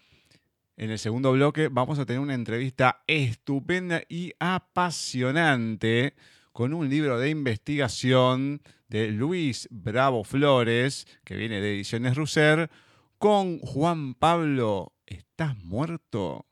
[0.80, 6.14] En el segundo bloque vamos a tener una entrevista estupenda y apasionante
[6.52, 12.70] con un libro de investigación de Luis Bravo Flores, que viene de Ediciones Russer,
[13.18, 16.46] con Juan Pablo, ¿estás muerto?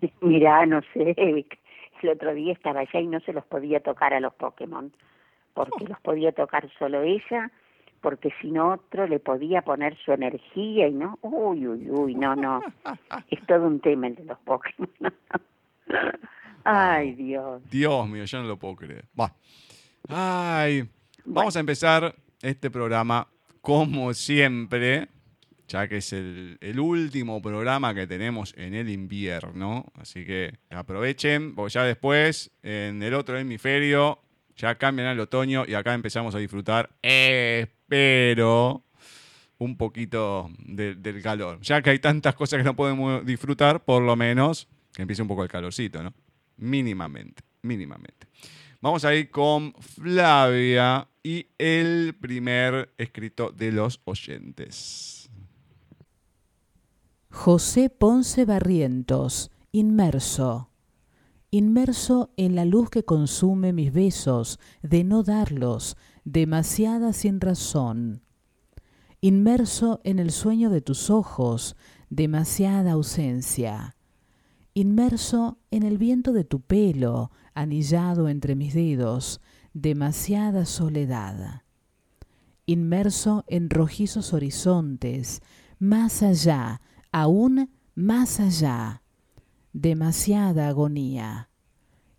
[0.20, 1.14] Mirá, no sé,
[2.04, 4.92] el otro día estaba allá y no se los podía tocar a los Pokémon,
[5.54, 7.50] porque los podía tocar solo ella,
[8.04, 12.36] porque si no otro le podía poner su energía y no, uy, uy, uy, no,
[12.36, 12.60] no,
[13.30, 14.90] es todo un tema el de los Pokémon.
[16.64, 17.62] Ay, Dios.
[17.70, 19.06] Dios mío, yo no lo puedo creer.
[19.18, 19.34] Va.
[20.06, 20.86] Ay,
[21.24, 23.26] vamos a empezar este programa
[23.62, 25.08] como siempre,
[25.66, 29.86] ya que es el, el último programa que tenemos en el invierno.
[29.94, 34.18] Así que aprovechen, porque ya después, en el otro hemisferio,
[34.56, 38.82] ya cambian al otoño y acá empezamos a disfrutar, espero,
[39.58, 41.60] un poquito de- del calor.
[41.60, 45.28] Ya que hay tantas cosas que no podemos disfrutar, por lo menos que empiece un
[45.28, 46.12] poco el calorcito, ¿no?
[46.56, 48.26] Mínimamente, mínimamente.
[48.80, 55.30] Vamos a ir con Flavia y el primer escrito de los oyentes.
[57.30, 60.70] José Ponce Barrientos, inmerso.
[61.54, 68.22] Inmerso en la luz que consume mis besos, de no darlos, demasiada sin razón.
[69.20, 71.76] Inmerso en el sueño de tus ojos,
[72.10, 73.94] demasiada ausencia.
[74.74, 79.40] Inmerso en el viento de tu pelo, anillado entre mis dedos,
[79.74, 81.62] demasiada soledad
[82.66, 85.42] inmerso en rojizos horizontes,
[85.78, 86.80] más allá,
[87.12, 89.03] aún más allá,
[89.74, 91.50] demasiada agonía,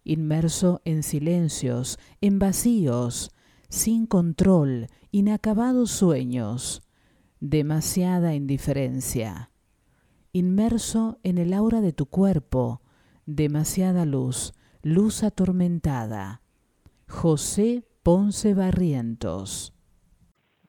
[0.04, 3.32] inmerso en silencios, en vacíos,
[3.70, 6.84] sin control, inacabados sueños,
[7.40, 9.52] demasiada indiferencia,
[10.34, 12.82] inmerso en el aura de tu cuerpo,
[13.26, 14.54] demasiada luz,
[14.84, 16.42] luz atormentada.
[17.08, 19.75] José Ponce Barrientos.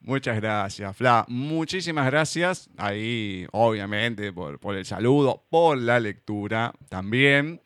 [0.06, 1.24] Muchas gracias, Fla.
[1.26, 2.70] Muchísimas gracias.
[2.76, 7.60] Ahí, obviamente, por, por el saludo, por la lectura también.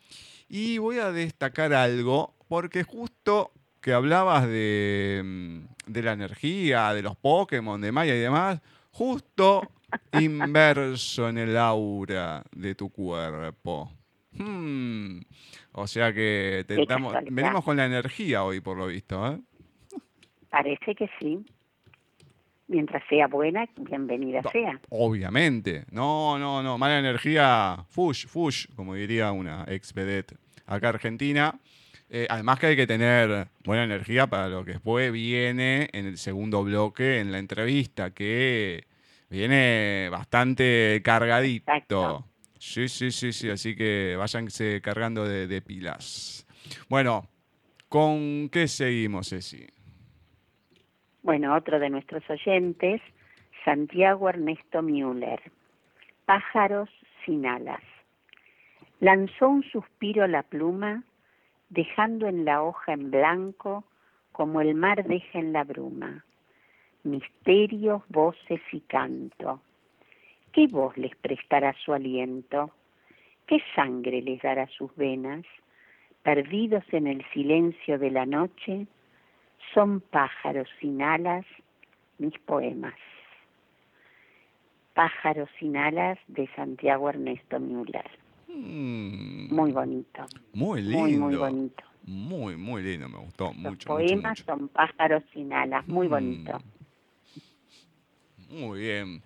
[0.49, 7.03] Y voy a destacar algo, porque justo que hablabas de, mm, de la energía, de
[7.03, 8.59] los Pokémon, de Maya y demás,
[8.89, 9.61] justo
[10.19, 13.91] inverso en el aura de tu cuerpo.
[14.31, 15.19] Hmm.
[15.73, 16.65] O sea que
[17.29, 19.31] venimos con la energía hoy, por lo visto.
[19.31, 19.39] ¿eh?
[20.49, 21.45] Parece que sí.
[22.71, 24.79] Mientras sea buena, bienvenida sea.
[24.87, 25.83] Obviamente.
[25.91, 26.77] No, no, no.
[26.77, 31.59] Mala energía, fush, fush, como diría una ex vedette acá argentina.
[32.09, 36.17] Eh, además que hay que tener buena energía para lo que después viene en el
[36.17, 38.85] segundo bloque, en la entrevista, que
[39.29, 41.69] viene bastante cargadito.
[41.73, 42.25] Exacto.
[42.57, 43.49] Sí, sí, sí, sí.
[43.49, 46.47] Así que váyanse cargando de, de pilas.
[46.87, 47.27] Bueno,
[47.89, 49.67] ¿con qué seguimos, Ceci?
[51.23, 52.99] Bueno, otro de nuestros oyentes,
[53.63, 55.39] Santiago Ernesto Müller.
[56.25, 56.89] Pájaros
[57.23, 57.81] sin alas.
[58.99, 61.03] Lanzó un suspiro la pluma,
[61.69, 63.83] dejando en la hoja en blanco
[64.31, 66.25] como el mar deja en la bruma.
[67.03, 69.61] Misterios, voces y canto.
[70.51, 72.71] ¿Qué voz les prestará su aliento?
[73.45, 75.45] ¿Qué sangre les dará sus venas?
[76.23, 78.87] Perdidos en el silencio de la noche,
[79.73, 81.45] son pájaros sin alas
[82.17, 82.95] mis poemas.
[84.93, 88.09] Pájaros sin alas de Santiago Ernesto Müller.
[88.47, 90.97] Mm, Muy bonito, muy lindo.
[90.99, 91.83] muy, muy bonito.
[92.03, 93.69] Muy, muy lindo, me gustó Los mucho.
[93.71, 94.43] mucho, poemas mucho.
[94.43, 96.61] son pájaros sin alas, muy Mm, bonito.
[98.49, 99.21] Muy bien.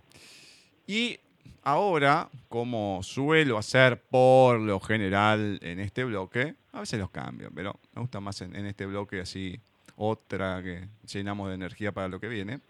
[0.85, 1.17] Y
[1.63, 7.79] ahora, como suelo hacer por lo general en este bloque, a veces los cambio, pero
[7.95, 9.59] me gusta más en, en este bloque así,
[9.95, 12.61] otra que llenamos de energía para lo que viene.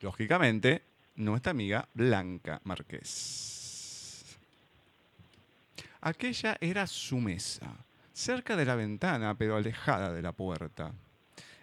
[0.00, 0.82] Lógicamente,
[1.16, 4.36] nuestra amiga Blanca Márquez.
[6.00, 7.72] Aquella era su mesa,
[8.12, 10.92] cerca de la ventana, pero alejada de la puerta.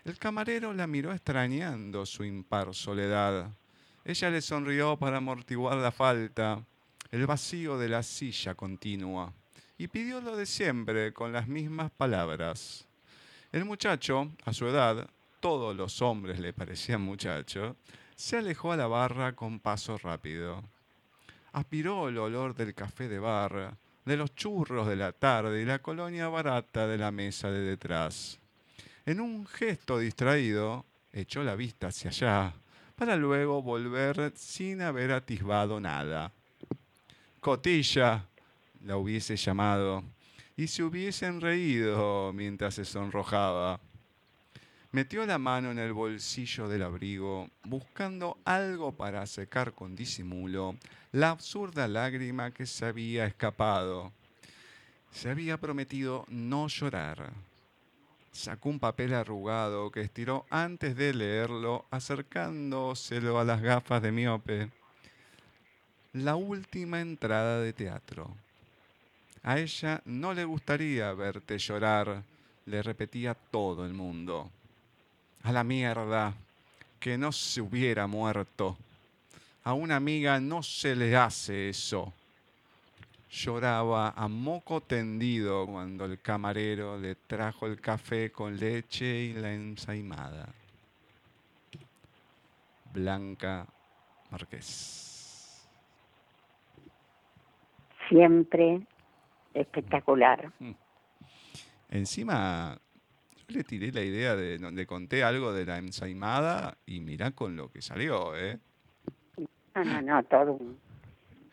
[0.05, 3.51] El camarero la miró extrañando su impar soledad.
[4.05, 6.63] Ella le sonrió para amortiguar la falta,
[7.11, 9.33] el vacío de la silla continua,
[9.77, 12.88] y pidió lo de siempre con las mismas palabras.
[13.51, 17.77] El muchacho, a su edad, todos los hombres le parecían muchacho,
[18.15, 20.63] se alejó a la barra con paso rápido.
[21.53, 23.75] Aspiró el olor del café de barra,
[24.05, 28.37] de los churros de la tarde y la colonia barata de la mesa de detrás.
[29.03, 32.53] En un gesto distraído, echó la vista hacia allá,
[32.95, 36.31] para luego volver sin haber atisbado nada.
[37.39, 38.27] Cotilla,
[38.83, 40.03] la hubiese llamado,
[40.59, 43.79] y se hubiesen reído mientras se sonrojaba.
[44.91, 50.75] Metió la mano en el bolsillo del abrigo, buscando algo para secar con disimulo
[51.13, 54.11] la absurda lágrima que se había escapado.
[55.11, 57.31] Se había prometido no llorar.
[58.33, 64.69] Sacó un papel arrugado que estiró antes de leerlo, acercándoselo a las gafas de miope.
[66.11, 68.35] La última entrada de teatro.
[69.43, 72.21] A ella no le gustaría verte llorar,
[72.65, 74.49] le repetía todo el mundo.
[75.43, 76.33] A la mierda,
[76.99, 78.77] que no se hubiera muerto.
[79.63, 82.13] A una amiga no se le hace eso.
[83.31, 89.53] Lloraba a moco tendido cuando el camarero le trajo el café con leche y la
[89.53, 90.49] ensaimada.
[92.91, 93.67] Blanca
[94.31, 95.67] Marqués.
[98.09, 98.81] Siempre
[99.53, 100.51] espectacular.
[101.89, 102.77] Encima,
[103.35, 107.55] yo le tiré la idea de donde conté algo de la ensaimada y mirá con
[107.55, 108.59] lo que salió, ¿eh?
[109.75, 110.53] No, no, no, todo.
[110.53, 110.79] un-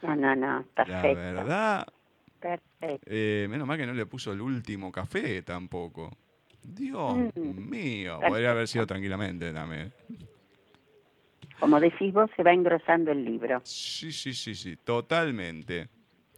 [0.03, 1.17] No, no, no, La perfecto.
[1.17, 1.87] verdad,
[2.39, 3.07] Perfecto.
[3.11, 6.11] eh, menos mal que no le puso el último café tampoco.
[6.63, 7.71] Dios Mm.
[7.71, 9.93] mío, podría haber sido tranquilamente también.
[11.59, 13.61] Como decís vos, se va engrosando el libro.
[13.65, 15.89] Sí, sí, sí, sí, totalmente.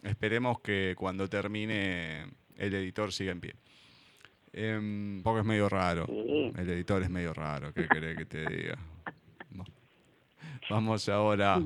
[0.03, 2.27] Esperemos que cuando termine
[2.57, 3.55] el editor siga en pie.
[4.53, 6.07] Em, porque es medio raro.
[6.07, 6.53] Sí.
[6.57, 8.79] El editor es medio raro, ¿qué querés que te diga?
[9.51, 9.65] No.
[10.71, 11.61] Vamos ahora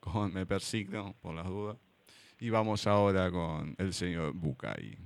[0.00, 1.76] con Me Persigno, por las dudas.
[2.40, 4.98] Y vamos ahora con el señor Bucay.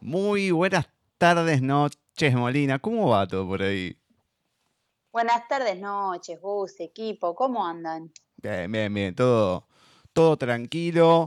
[0.00, 2.78] Muy buenas tardes, noches, Molina.
[2.78, 3.96] ¿Cómo va todo por ahí?
[5.12, 8.12] Buenas tardes, noches, Gus, equipo, ¿cómo andan?
[8.36, 9.14] Bien, bien, bien.
[9.14, 9.66] Todo,
[10.12, 11.26] todo tranquilo.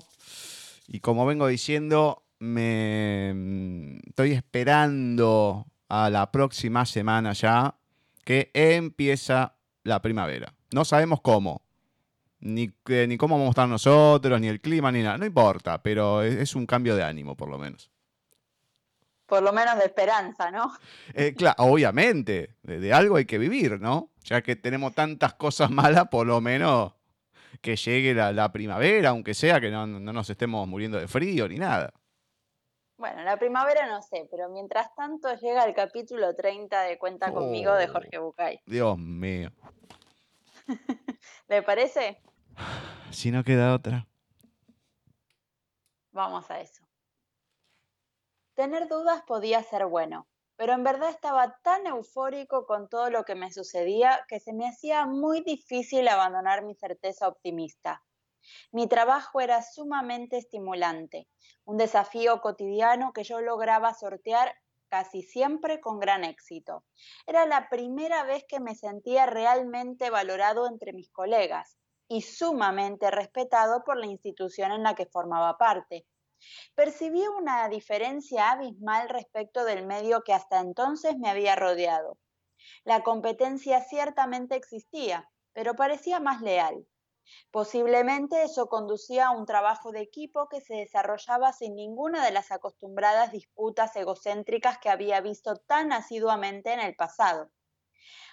[0.92, 7.76] Y como vengo diciendo, me estoy esperando a la próxima semana ya
[8.26, 10.54] que empieza la primavera.
[10.74, 11.62] No sabemos cómo.
[12.40, 15.18] Ni, que- ni cómo vamos a estar nosotros, ni el clima, ni nada.
[15.20, 17.92] No importa, pero es, es un cambio de ánimo, por lo menos.
[19.28, 20.74] Por lo menos de esperanza, ¿no?
[21.14, 24.10] Eh, claro, obviamente, de, de algo hay que vivir, ¿no?
[24.24, 26.94] Ya que tenemos tantas cosas malas, por lo menos
[27.62, 31.48] que llegue la, la primavera, aunque sea que no, no nos estemos muriendo de frío
[31.48, 31.94] ni nada.
[32.98, 37.74] Bueno, la primavera no sé, pero mientras tanto llega el capítulo 30 de Cuenta conmigo
[37.74, 37.94] de Oh.
[37.94, 38.60] Jorge Bucay.
[38.66, 39.52] Dios mío.
[41.48, 42.22] ¿Le parece?
[43.12, 44.06] Si no queda otra.
[46.12, 46.84] Vamos a eso.
[48.56, 50.28] Tener dudas podía ser bueno,
[50.60, 54.68] pero en verdad estaba tan eufórico con todo lo que me sucedía que se me
[54.68, 58.04] hacía muy difícil abandonar mi certeza optimista.
[58.74, 61.30] Mi trabajo era sumamente estimulante,
[61.64, 64.54] un desafío cotidiano que yo lograba sortear
[64.90, 66.84] casi siempre con gran éxito.
[67.26, 71.78] Era la primera vez que me sentía realmente valorado entre mis colegas
[72.10, 76.06] y sumamente respetado por la institución en la que formaba parte.
[76.76, 82.18] Percibí una diferencia abismal respecto del medio que hasta entonces me había rodeado.
[82.84, 86.86] La competencia ciertamente existía, pero parecía más leal.
[87.52, 92.52] Posiblemente eso conducía a un trabajo de equipo que se desarrollaba sin ninguna de las
[92.52, 97.52] acostumbradas disputas egocéntricas que había visto tan asiduamente en el pasado.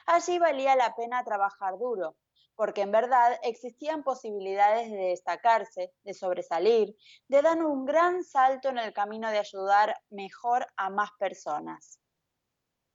[0.06, 2.16] Allí valía la pena trabajar duro,
[2.56, 6.96] porque en verdad existían posibilidades de destacarse, de sobresalir,
[7.28, 12.00] de dar un gran salto en el camino de ayudar mejor a más personas.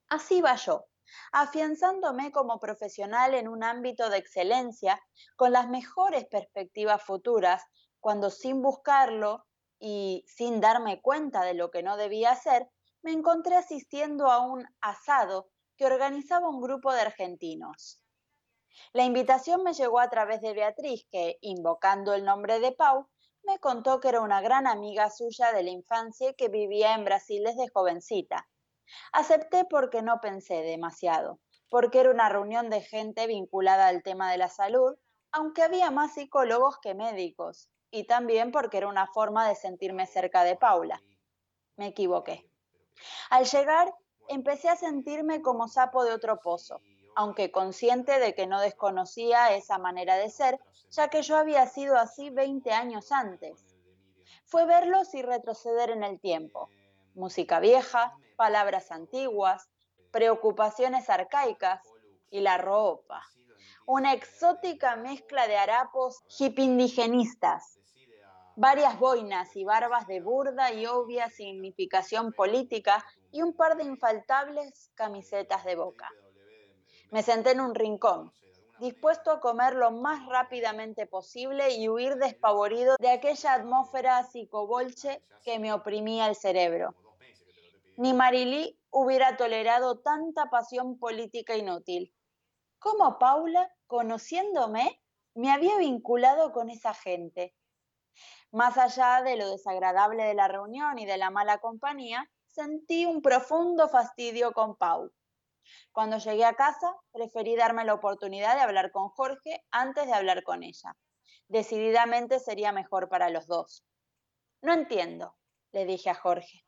[0.09, 0.87] Así va yo,
[1.31, 5.01] afianzándome como profesional en un ámbito de excelencia,
[5.35, 7.63] con las mejores perspectivas futuras,
[7.99, 9.45] cuando sin buscarlo
[9.79, 12.67] y sin darme cuenta de lo que no debía hacer,
[13.03, 18.01] me encontré asistiendo a un asado que organizaba un grupo de argentinos.
[18.93, 23.07] La invitación me llegó a través de Beatriz, que, invocando el nombre de Pau,
[23.43, 27.43] me contó que era una gran amiga suya de la infancia que vivía en Brasil
[27.43, 28.47] desde jovencita.
[29.13, 34.37] Acepté porque no pensé demasiado, porque era una reunión de gente vinculada al tema de
[34.37, 34.95] la salud,
[35.31, 40.43] aunque había más psicólogos que médicos, y también porque era una forma de sentirme cerca
[40.43, 41.01] de Paula.
[41.77, 42.49] Me equivoqué.
[43.29, 43.93] Al llegar,
[44.27, 46.81] empecé a sentirme como sapo de otro pozo,
[47.15, 51.97] aunque consciente de que no desconocía esa manera de ser, ya que yo había sido
[51.97, 53.65] así 20 años antes.
[54.45, 56.69] Fue verlos y retroceder en el tiempo.
[57.13, 59.69] Música vieja, palabras antiguas,
[60.11, 61.81] preocupaciones arcaicas
[62.29, 63.23] y la ropa.
[63.85, 67.79] Una exótica mezcla de harapos hipindigenistas,
[68.55, 74.91] varias boinas y barbas de burda y obvia significación política y un par de infaltables
[74.95, 76.09] camisetas de boca.
[77.11, 78.31] Me senté en un rincón,
[78.79, 85.59] dispuesto a comer lo más rápidamente posible y huir despavorido de aquella atmósfera psicobolche que
[85.59, 86.95] me oprimía el cerebro.
[87.97, 92.15] Ni Marilí hubiera tolerado tanta pasión política inútil.
[92.79, 95.01] ¿Cómo Paula, conociéndome,
[95.33, 97.53] me había vinculado con esa gente?
[98.51, 103.21] Más allá de lo desagradable de la reunión y de la mala compañía, sentí un
[103.21, 105.11] profundo fastidio con Pau.
[105.91, 110.43] Cuando llegué a casa, preferí darme la oportunidad de hablar con Jorge antes de hablar
[110.43, 110.95] con ella.
[111.47, 113.85] Decididamente sería mejor para los dos.
[114.61, 115.35] No entiendo,
[115.71, 116.65] le dije a Jorge.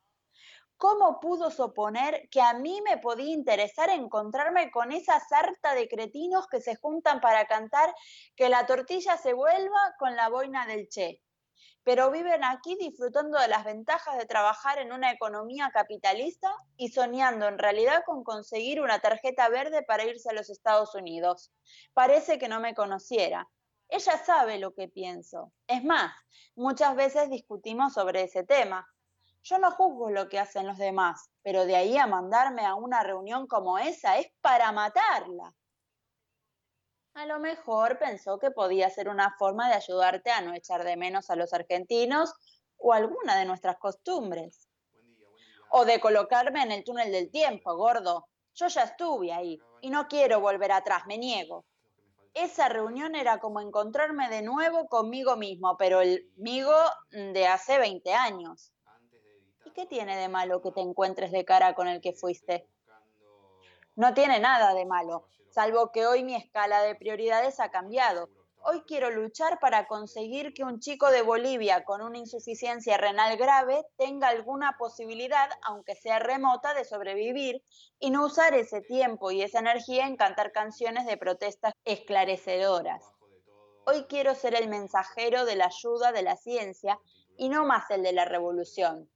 [0.76, 6.46] ¿Cómo pudo suponer que a mí me podía interesar encontrarme con esa sarta de cretinos
[6.48, 7.94] que se juntan para cantar
[8.36, 11.23] que la tortilla se vuelva con la boina del Che?
[11.84, 17.46] Pero viven aquí disfrutando de las ventajas de trabajar en una economía capitalista y soñando
[17.46, 21.52] en realidad con conseguir una tarjeta verde para irse a los Estados Unidos.
[21.92, 23.48] Parece que no me conociera.
[23.88, 25.52] Ella sabe lo que pienso.
[25.66, 26.12] Es más,
[26.56, 28.88] muchas veces discutimos sobre ese tema.
[29.42, 33.02] Yo no juzgo lo que hacen los demás, pero de ahí a mandarme a una
[33.02, 35.54] reunión como esa es para matarla.
[37.14, 40.96] A lo mejor pensó que podía ser una forma de ayudarte a no echar de
[40.96, 42.34] menos a los argentinos
[42.76, 44.68] o alguna de nuestras costumbres.
[45.70, 48.26] O de colocarme en el túnel del tiempo, gordo.
[48.54, 51.64] Yo ya estuve ahí y no quiero volver atrás, me niego.
[52.34, 56.74] Esa reunión era como encontrarme de nuevo conmigo mismo, pero el migo
[57.12, 58.72] de hace 20 años.
[59.64, 62.68] ¿Y qué tiene de malo que te encuentres de cara con el que fuiste?
[63.96, 68.28] No tiene nada de malo salvo que hoy mi escala de prioridades ha cambiado.
[68.64, 73.86] Hoy quiero luchar para conseguir que un chico de Bolivia con una insuficiencia renal grave
[73.96, 77.62] tenga alguna posibilidad, aunque sea remota, de sobrevivir
[78.00, 83.04] y no usar ese tiempo y esa energía en cantar canciones de protestas esclarecedoras.
[83.86, 86.98] Hoy quiero ser el mensajero de la ayuda de la ciencia
[87.36, 89.08] y no más el de la revolución.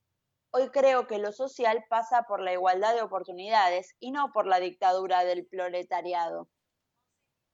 [0.50, 4.60] Hoy creo que lo social pasa por la igualdad de oportunidades y no por la
[4.60, 6.48] dictadura del proletariado.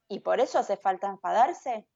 [0.09, 1.89] ¿Y por eso hace falta enfadarse?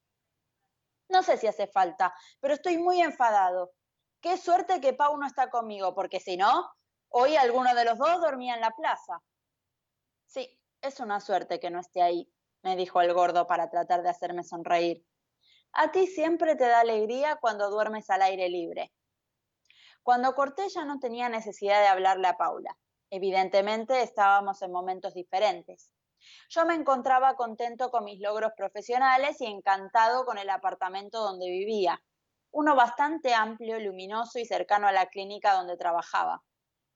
[1.09, 3.73] No sé si hace falta, pero estoy muy enfadado.
[4.21, 6.69] Qué suerte que Pau no está conmigo, porque si no,
[7.11, 9.23] hoy alguno de los dos dormía en la plaza.
[10.27, 12.31] Sí, es una suerte que no esté ahí,
[12.63, 15.07] me dijo el gordo para tratar de hacerme sonreír.
[15.73, 18.93] A ti siempre te da alegría cuando duermes al aire libre.
[20.09, 22.79] Cuando corté ya no tenía necesidad de hablarle a Paula.
[23.11, 25.91] Evidentemente estábamos en momentos diferentes.
[26.49, 32.03] Yo me encontraba contento con mis logros profesionales y encantado con el apartamento donde vivía,
[32.51, 36.43] uno bastante amplio, luminoso y cercano a la clínica donde trabajaba.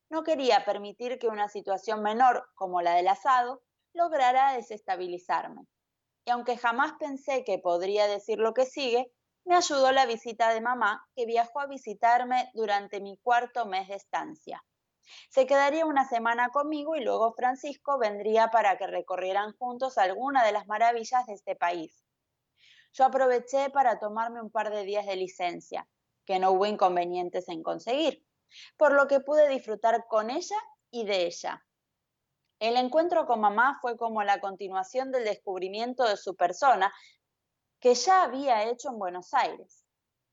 [0.09, 3.61] No quería permitir que una situación menor, como la del asado,
[3.93, 5.67] lograra desestabilizarme.
[6.25, 9.13] Y aunque jamás pensé que podría decir lo que sigue,
[9.45, 13.95] me ayudó la visita de mamá, que viajó a visitarme durante mi cuarto mes de
[13.95, 14.65] estancia.
[15.29, 20.53] Se quedaría una semana conmigo y luego Francisco vendría para que recorrieran juntos alguna de
[20.53, 22.05] las maravillas de este país.
[22.93, 25.89] Yo aproveché para tomarme un par de días de licencia,
[26.25, 28.25] que no hubo inconvenientes en conseguir,
[28.77, 30.57] por lo que pude disfrutar con ella
[30.91, 31.65] y de ella.
[32.59, 36.93] El encuentro con mamá fue como la continuación del descubrimiento de su persona,
[37.83, 39.85] que ya había hecho en Buenos Aires.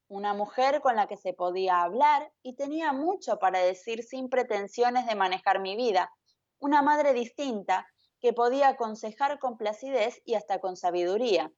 [0.07, 5.07] Una mujer con la que se podía hablar y tenía mucho para decir sin pretensiones
[5.07, 6.13] de manejar mi vida.
[6.59, 7.87] Una madre distinta
[8.21, 11.51] que podía aconsejar con placidez y hasta con sabiduría.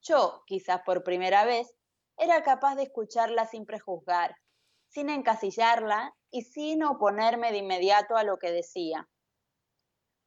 [0.00, 1.70] Yo, quizás por primera vez,
[2.16, 4.38] era capaz de escucharla sin prejuzgar,
[4.88, 9.06] sin encasillarla y sin oponerme de inmediato a lo que decía.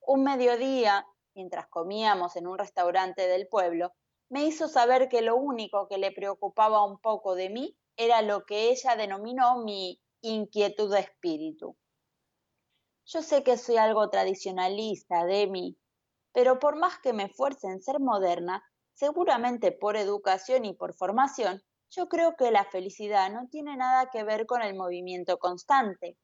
[0.01, 3.91] Un mediodía, mientras comíamos en un restaurante del pueblo,
[4.29, 8.45] me hizo saber que lo único que le preocupaba un poco de mí era lo
[8.45, 11.77] que ella denominó mi inquietud de espíritu.
[13.05, 15.79] Yo sé que soy algo tradicionalista, de mí,
[16.31, 18.63] pero por más que me esfuerce en ser moderna,
[18.93, 24.23] seguramente por educación y por formación, yo creo que la felicidad no tiene nada que
[24.23, 26.19] ver con el movimiento constante.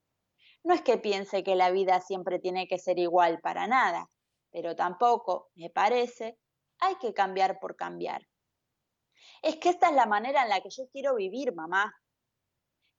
[0.64, 4.12] No es que piense que la vida siempre tiene que ser igual para nada,
[4.52, 6.38] pero tampoco, me parece,
[6.80, 8.28] hay que cambiar por cambiar.
[9.42, 11.94] Es que esta es la manera en la que yo quiero vivir, mamá.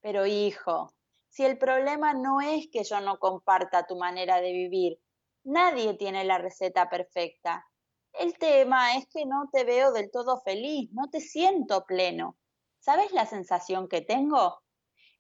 [0.00, 0.92] Pero hijo,
[1.28, 4.98] si el problema no es que yo no comparta tu manera de vivir,
[5.44, 7.66] nadie tiene la receta perfecta.
[8.12, 12.38] El tema es que no te veo del todo feliz, no te siento pleno.
[12.78, 14.62] ¿Sabes la sensación que tengo?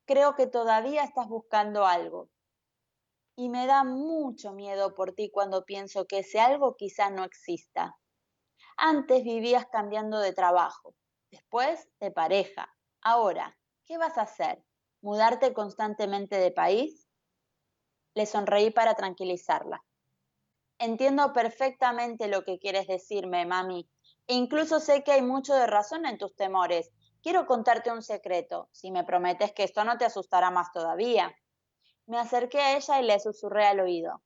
[0.06, 2.30] Creo que todavía estás buscando algo.
[3.36, 7.98] Y me da mucho miedo por ti cuando pienso que ese algo quizá no exista.
[8.76, 10.94] Antes vivías cambiando de trabajo,
[11.30, 12.68] después de pareja.
[13.02, 14.64] Ahora, ¿qué vas a hacer?
[15.00, 17.08] ¿Mudarte constantemente de país?
[18.14, 19.84] Le sonreí para tranquilizarla.
[20.78, 23.88] Entiendo perfectamente lo que quieres decirme, mami,
[24.26, 26.92] e incluso sé que hay mucho de razón en tus temores,
[27.26, 31.34] Quiero contarte un secreto, si me prometes que esto no te asustará más todavía.
[32.06, 34.22] Me acerqué a ella y le susurré al oído.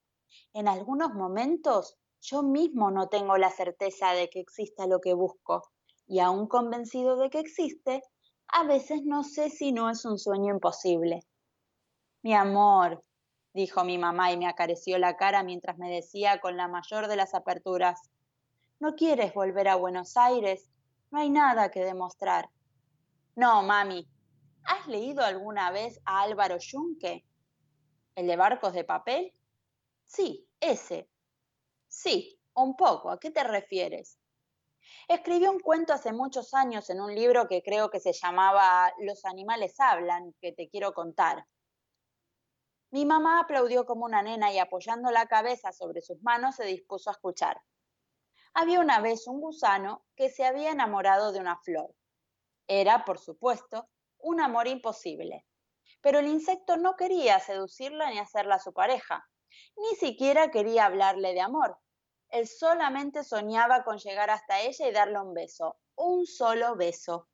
[0.52, 5.62] En algunos momentos yo mismo no tengo la certeza de que exista lo que busco,
[6.06, 8.02] y aún convencido de que existe,
[8.48, 11.24] a veces no sé si no es un sueño imposible.
[12.22, 13.02] Mi amor,
[13.54, 17.16] dijo mi mamá y me acarició la cara mientras me decía con la mayor de
[17.16, 18.00] las aperturas,
[18.78, 20.70] ¿no quieres volver a Buenos Aires?
[21.10, 22.50] No hay nada que demostrar.
[23.36, 24.06] No, mami.
[24.64, 27.24] ¿Has leído alguna vez a Álvaro Junque?
[28.14, 29.32] ¿El de barcos de papel?
[30.06, 31.08] Sí, ese.
[31.90, 33.10] Sí, un poco.
[33.10, 34.18] ¿A qué te refieres?
[35.08, 39.24] Escribió un cuento hace muchos años en un libro que creo que se llamaba Los
[39.24, 41.46] animales hablan, que te quiero contar.
[42.92, 47.10] Mi mamá aplaudió como una nena y apoyando la cabeza sobre sus manos se dispuso
[47.10, 47.60] a escuchar.
[48.54, 51.94] Había una vez un gusano que se había enamorado de una flor.
[52.68, 55.44] Era, por supuesto, un amor imposible.
[56.00, 59.29] Pero el insecto no quería seducirla ni hacerla su pareja,
[59.76, 61.78] ni siquiera quería hablarle de amor.
[62.28, 67.28] Él solamente soñaba con llegar hasta ella y darle un beso, un solo beso.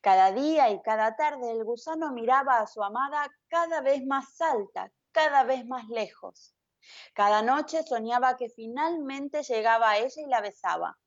[0.00, 4.92] Cada día y cada tarde el gusano miraba a su amada cada vez más alta,
[5.12, 6.54] cada vez más lejos.
[7.14, 10.98] Cada noche soñaba que finalmente llegaba a ella y la besaba.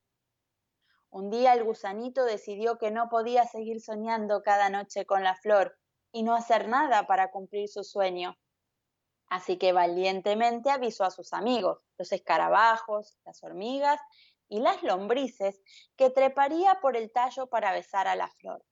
[1.10, 5.78] Un día el gusanito decidió que no podía seguir soñando cada noche con la flor
[6.10, 8.38] y no hacer nada para cumplir su sueño.
[9.32, 13.98] Así que valientemente avisó a sus amigos, los escarabajos, las hormigas
[14.46, 15.58] y las lombrices,
[15.96, 18.62] que treparía por el tallo para besar a la flor.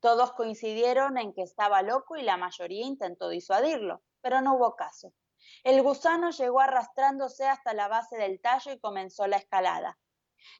[0.00, 5.12] Todos coincidieron en que estaba loco y la mayoría intentó disuadirlo, pero no hubo caso.
[5.62, 9.96] El gusano llegó arrastrándose hasta la base del tallo y comenzó la escalada.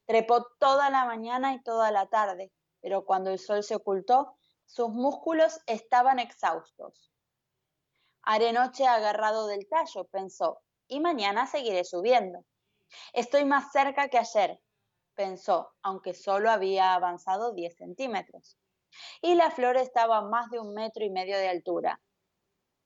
[0.07, 4.91] Trepó toda la mañana y toda la tarde, pero cuando el sol se ocultó, sus
[4.91, 7.12] músculos estaban exhaustos.
[8.25, 12.45] Haré noche agarrado del tallo, pensó, y mañana seguiré subiendo.
[13.13, 14.61] Estoy más cerca que ayer,
[15.15, 18.59] pensó, aunque solo había avanzado 10 centímetros.
[19.23, 22.01] Y la flor estaba a más de un metro y medio de altura.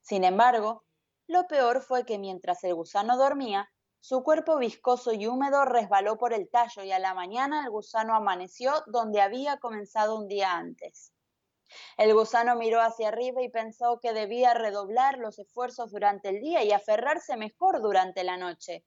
[0.01, 0.85] Sin embargo,
[1.27, 3.71] lo peor fue que mientras el gusano dormía,
[4.01, 8.15] su cuerpo viscoso y húmedo resbaló por el tallo y a la mañana el gusano
[8.15, 11.13] amaneció donde había comenzado un día antes.
[11.97, 16.63] El gusano miró hacia arriba y pensó que debía redoblar los esfuerzos durante el día
[16.63, 18.85] y aferrarse mejor durante la noche.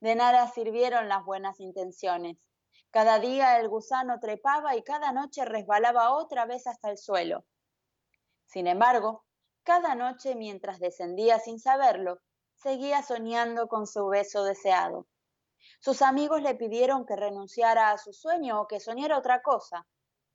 [0.00, 2.48] De nada sirvieron las buenas intenciones.
[2.90, 7.44] Cada día el gusano trepaba y cada noche resbalaba otra vez hasta el suelo.
[8.46, 9.24] Sin embargo,
[9.62, 12.20] cada noche mientras descendía sin saberlo,
[12.54, 15.06] seguía soñando con su beso deseado.
[15.80, 19.86] Sus amigos le pidieron que renunciara a su sueño o que soñara otra cosa,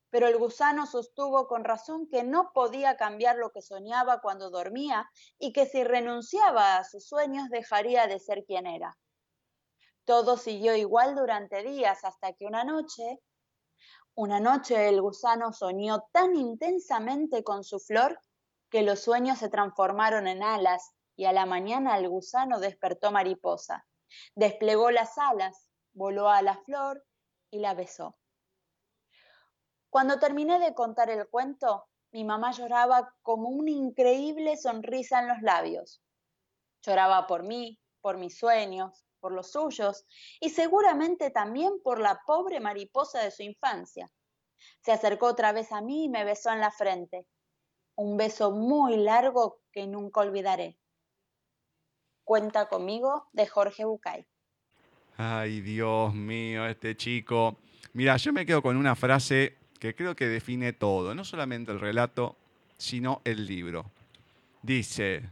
[0.09, 5.09] pero el gusano sostuvo con razón que no podía cambiar lo que soñaba cuando dormía
[5.37, 8.97] y que si renunciaba a sus sueños dejaría de ser quien era.
[10.05, 13.19] Todo siguió igual durante días hasta que una noche,
[14.15, 18.19] una noche el gusano soñó tan intensamente con su flor
[18.69, 23.85] que los sueños se transformaron en alas y a la mañana el gusano despertó mariposa.
[24.35, 27.05] Desplegó las alas, voló a la flor
[27.51, 28.17] y la besó.
[29.89, 35.41] Cuando terminé de contar el cuento, mi mamá lloraba como una increíble sonrisa en los
[35.41, 36.01] labios.
[36.81, 40.05] Lloraba por mí, por mis sueños, por los suyos
[40.39, 44.11] y seguramente también por la pobre mariposa de su infancia.
[44.81, 47.27] Se acercó otra vez a mí y me besó en la frente.
[47.95, 50.77] Un beso muy largo que nunca olvidaré.
[52.23, 54.27] Cuenta conmigo de Jorge Bucay.
[55.17, 57.57] Ay, Dios mío, este chico.
[57.93, 61.79] Mira, yo me quedo con una frase que creo que define todo, no solamente el
[61.79, 62.35] relato,
[62.77, 63.85] sino el libro.
[64.61, 65.23] Dice,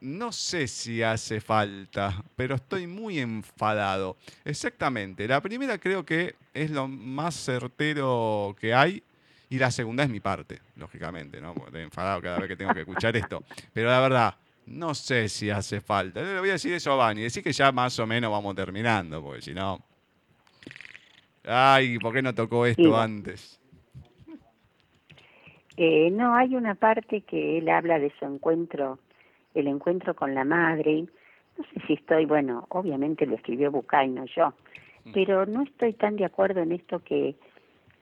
[0.00, 4.16] no sé si hace falta, pero estoy muy enfadado.
[4.44, 9.02] Exactamente, la primera creo que es lo más certero que hay
[9.50, 11.54] y la segunda es mi parte, lógicamente, ¿no?
[11.66, 13.44] Estoy enfadado cada vez que tengo que escuchar esto.
[13.72, 14.34] Pero la verdad,
[14.66, 16.22] no sé si hace falta.
[16.22, 19.22] Le voy a decir eso a Vani, decir que ya más o menos vamos terminando,
[19.22, 19.80] porque si no...
[21.46, 22.92] Ay, ¿por qué no tocó esto Sí.
[22.94, 23.60] antes?
[25.76, 29.00] Eh, no, hay una parte que él habla de su encuentro,
[29.54, 31.06] el encuentro con la madre.
[31.58, 34.54] No sé si estoy, bueno, obviamente lo escribió Bucay, no yo,
[35.12, 37.34] pero no estoy tan de acuerdo en esto que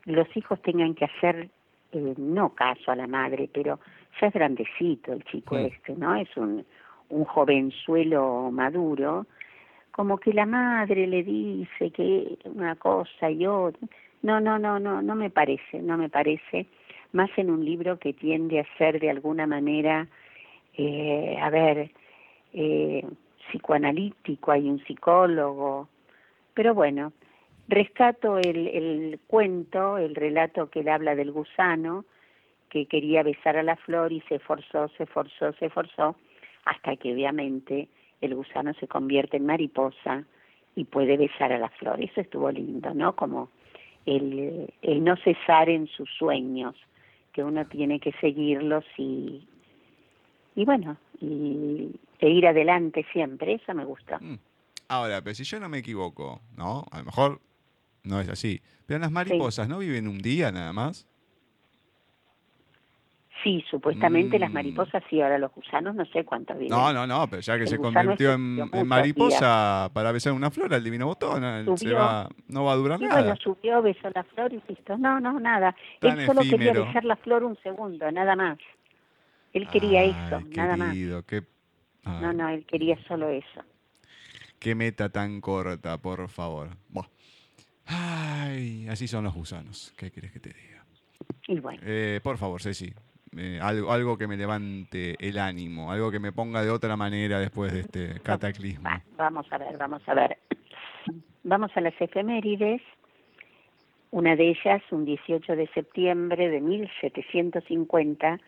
[0.04, 1.48] los hijos tengan que hacer,
[1.92, 3.78] eh, no caso a la madre, pero
[4.20, 5.66] ya es grandecito el chico Mm.
[5.66, 6.14] este, ¿no?
[6.14, 6.64] Es un,
[7.08, 9.26] un jovenzuelo maduro,
[9.92, 13.86] como que la madre le dice que una cosa y otra.
[14.22, 16.66] No, no, no, no, no me parece, no me parece.
[17.12, 20.08] Más en un libro que tiende a ser de alguna manera,
[20.76, 21.90] eh, a ver,
[22.54, 23.04] eh,
[23.48, 25.88] psicoanalítico, hay un psicólogo,
[26.54, 27.12] pero bueno,
[27.68, 32.06] rescato el, el cuento, el relato que él habla del gusano,
[32.70, 36.16] que quería besar a la flor y se esforzó, se esforzó, se esforzó,
[36.64, 37.88] hasta que obviamente
[38.22, 40.24] el gusano se convierte en mariposa
[40.74, 42.02] y puede besar a la flor.
[42.02, 43.14] Eso estuvo lindo, ¿no?
[43.14, 43.50] Como
[44.06, 46.74] el, el no cesar en sus sueños,
[47.32, 49.46] que uno tiene que seguirlos y,
[50.54, 54.18] y bueno, y, e ir adelante siempre, eso me gusta.
[54.18, 54.38] Mm.
[54.88, 56.84] Ahora, pero si yo no me equivoco, ¿no?
[56.90, 57.40] A lo mejor
[58.04, 58.60] no es así.
[58.86, 61.06] Pero las mariposas no viven un día nada más.
[63.42, 64.54] Sí, supuestamente las Mm.
[64.54, 66.70] mariposas sí, ahora los gusanos no sé cuántos viven.
[66.70, 70.72] No, no, no, pero ya que El se convirtió en, mariposa para besar una flor,
[70.72, 73.20] el divino botón, eh, se va, no va a durar nada.
[73.20, 74.96] bueno, subió, besó la flor y listo.
[74.96, 75.74] No, no, nada.
[76.00, 76.86] Tan Él solo quería efímero.
[76.86, 78.58] besar la flor un segundo, nada más.
[79.52, 80.94] Él quería Ay, eso, nada más.
[81.26, 81.42] Qué,
[82.04, 83.62] No, no, él quería solo eso.
[84.60, 86.68] qué meta tan corta, por favor.
[86.88, 87.06] Buah.
[87.86, 89.92] Ay, así son los gusanos.
[89.96, 90.84] ¿Qué quieres que te diga?
[91.48, 92.92] Y bueno, Eh, por favor, Ceci.
[93.36, 97.38] Eh, algo, algo que me levante el ánimo, algo que me ponga de otra manera
[97.38, 98.84] después de este cataclismo.
[98.84, 100.38] va, vamos a ver, vamos a ver.
[101.44, 102.82] Vamos a las efemérides.
[104.10, 108.38] Una de ellas, un 18 de septiembre de 1750,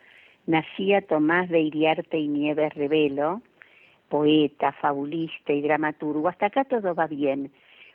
[0.47, 3.41] nacía Tomás de Iriarte y Nieves Revelo,
[4.11, 6.29] poeta, fabulista y dramaturgo.
[6.29, 7.51] Hasta acá todo va bien,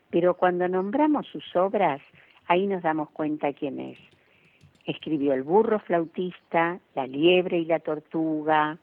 [0.09, 2.01] pero cuando nombramos sus obras,
[2.47, 3.99] ahí nos damos cuenta quién es.
[4.89, 8.75] Escribió El burro flautista, La liebre y la tortuga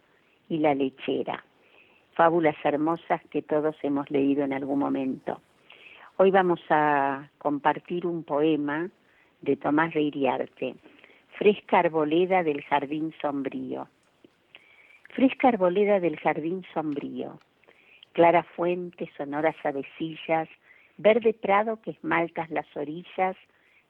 [0.48, 1.44] y La lechera.
[2.14, 5.40] Fábulas hermosas que todos hemos leído en algún momento.
[6.16, 8.88] Hoy vamos a compartir un poema
[9.40, 10.76] de Tomás de Iriarte,
[11.38, 13.88] Fresca arboleda del jardín sombrío.
[15.12, 17.40] Fresca arboleda del jardín sombrío,
[18.12, 20.48] clara fuente, sonoras avecillas,
[20.98, 23.36] verde prado que esmaltas las orillas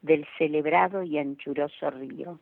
[0.02, 2.38] del celebrado y anchuroso río.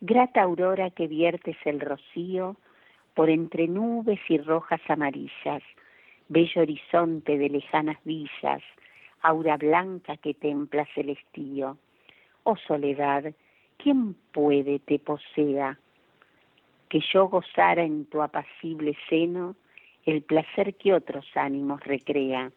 [0.00, 2.56] Grata aurora que viertes el rocío
[3.14, 5.62] por entre nubes y rojas amarillas,
[6.28, 8.62] bello horizonte de lejanas villas,
[9.20, 11.76] aura blanca que templas el estío.
[12.44, 13.34] Oh soledad,
[13.76, 15.78] ¿quién puede te posea?
[16.88, 19.56] Que yo gozara en tu apacible seno
[20.06, 22.50] el placer que otros ánimos recrea,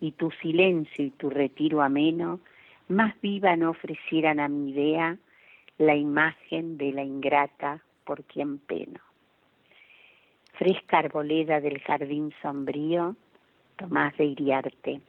[0.00, 2.40] y tu silencio y tu retiro ameno
[2.88, 5.16] más viva no ofrecieran a mi idea
[5.78, 9.00] la imagen de la ingrata por quien peno.
[10.54, 13.16] Fresca arboleda del jardín sombrío,
[13.76, 15.00] Tomás de Iriarte.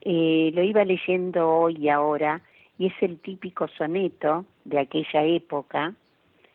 [0.00, 2.40] Eh, lo iba leyendo hoy y ahora,
[2.78, 5.94] y es el típico soneto de aquella época,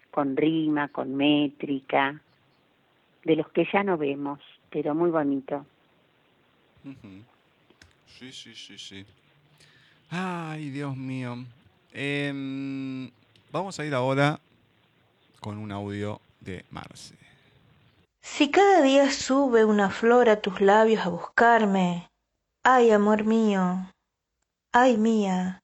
[0.10, 2.20] con rima, con métrica,
[3.24, 4.40] de los que ya no vemos,
[4.72, 5.66] pero muy bonito.
[8.08, 9.06] Sí, sí, sí, sí.
[10.10, 11.46] Ay, Dios mío.
[11.92, 13.12] Em,
[13.52, 14.40] vamos a ir ahora
[15.42, 17.16] con un audio de Marce.
[18.22, 22.10] Si cada día sube una flor a tus labios a buscarme,
[22.64, 23.92] ay, amor mío,
[24.72, 25.62] ay, mía,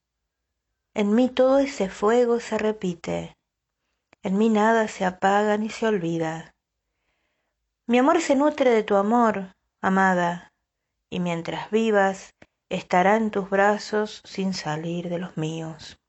[0.94, 3.36] en mí todo ese fuego se repite,
[4.24, 6.54] en mí nada se apaga ni se olvida.
[7.86, 10.54] Mi amor se nutre de tu amor, amada,
[11.10, 12.34] y mientras vivas
[12.70, 16.00] estará en tus brazos sin salir de los míos.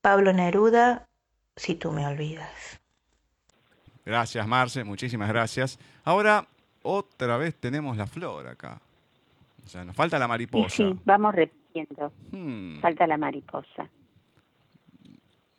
[0.00, 1.06] Pablo Neruda,
[1.56, 2.80] si tú me olvidas.
[4.04, 5.78] Gracias, Marce, muchísimas gracias.
[6.04, 6.46] Ahora,
[6.82, 8.80] otra vez tenemos la flor acá.
[9.64, 10.76] O sea, nos falta la Y mariposa.
[10.76, 12.12] sí, vamos repitiendo.
[12.32, 13.88] Hmm, Falta la mariposa.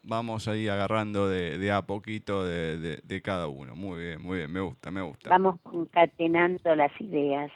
[0.06, 3.76] Vamos ahí agarrando de, de a poquito de, de- de cada uno.
[3.76, 5.30] Muy bien, muy bien, me gusta, me gusta.
[5.30, 7.52] Vamos concatenando las ideas.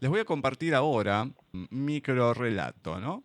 [0.00, 3.22] Les voy a compartir ahora micro relato, ¿no?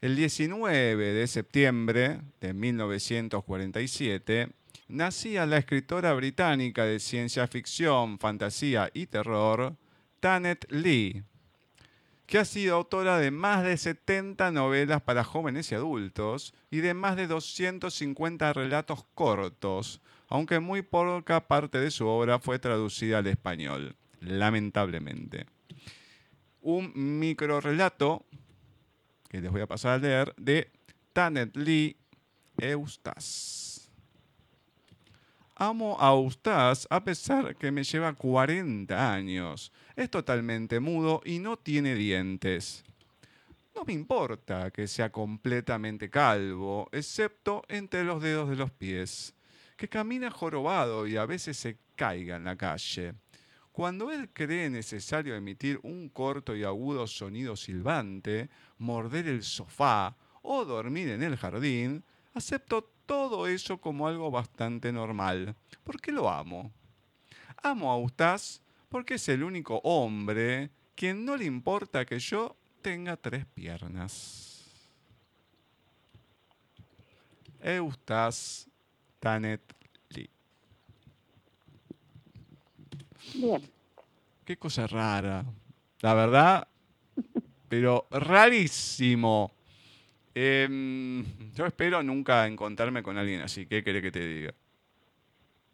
[0.00, 4.52] El 19 de septiembre de 1947
[4.86, 9.74] nacía la escritora británica de ciencia ficción, fantasía y terror,
[10.20, 11.24] Tanet Lee,
[12.26, 16.94] que ha sido autora de más de 70 novelas para jóvenes y adultos y de
[16.94, 23.26] más de 250 relatos cortos, aunque muy poca parte de su obra fue traducida al
[23.26, 25.46] español, lamentablemente.
[26.62, 28.26] Un microrelato
[29.28, 30.70] que les voy a pasar a leer de
[31.12, 31.96] Tanet Lee
[32.58, 33.90] Eustace.
[35.58, 39.72] Amo a Eustace a pesar que me lleva 40 años.
[39.94, 42.84] Es totalmente mudo y no tiene dientes.
[43.74, 49.34] No me importa que sea completamente calvo, excepto entre los dedos de los pies,
[49.76, 53.14] que camina jorobado y a veces se caiga en la calle.
[53.76, 60.64] Cuando él cree necesario emitir un corto y agudo sonido silbante, morder el sofá o
[60.64, 66.72] dormir en el jardín, acepto todo eso como algo bastante normal, porque lo amo.
[67.62, 73.14] Amo a Eustace porque es el único hombre quien no le importa que yo tenga
[73.18, 74.64] tres piernas.
[77.60, 78.70] Eustace
[79.20, 79.60] Tanet
[80.08, 80.30] Lee.
[83.34, 83.62] Bien.
[84.44, 85.44] Qué cosa rara.
[86.00, 86.68] La verdad,
[87.68, 89.52] pero rarísimo.
[90.34, 93.66] Em, yo espero nunca encontrarme con alguien así.
[93.66, 94.54] ¿Qué querés que te diga?